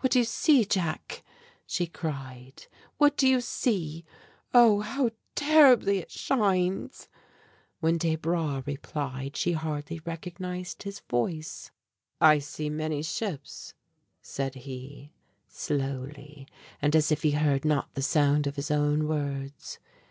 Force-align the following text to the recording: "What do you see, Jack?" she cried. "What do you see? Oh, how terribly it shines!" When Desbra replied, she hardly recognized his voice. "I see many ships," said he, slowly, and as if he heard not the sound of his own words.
"What 0.00 0.12
do 0.12 0.18
you 0.18 0.26
see, 0.26 0.66
Jack?" 0.66 1.24
she 1.66 1.86
cried. 1.86 2.66
"What 2.98 3.16
do 3.16 3.26
you 3.26 3.40
see? 3.40 4.04
Oh, 4.52 4.80
how 4.80 5.12
terribly 5.34 5.96
it 5.96 6.10
shines!" 6.10 7.08
When 7.80 7.96
Desbra 7.96 8.64
replied, 8.66 9.34
she 9.34 9.52
hardly 9.52 10.00
recognized 10.04 10.82
his 10.82 11.00
voice. 11.08 11.70
"I 12.20 12.38
see 12.38 12.68
many 12.68 13.02
ships," 13.02 13.72
said 14.20 14.56
he, 14.56 15.14
slowly, 15.48 16.46
and 16.82 16.94
as 16.94 17.10
if 17.10 17.22
he 17.22 17.30
heard 17.30 17.64
not 17.64 17.94
the 17.94 18.02
sound 18.02 18.46
of 18.46 18.56
his 18.56 18.70
own 18.70 19.08
words. 19.08 19.78